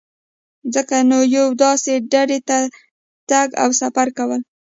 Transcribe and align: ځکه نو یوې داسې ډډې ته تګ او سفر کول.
ځکه 0.73 0.95
نو 1.09 1.19
یوې 1.35 1.57
داسې 1.63 1.93
ډډې 2.11 2.39
ته 2.47 2.57
تګ 3.29 3.49
او 3.61 3.69
سفر 3.81 4.07
کول. 4.17 4.41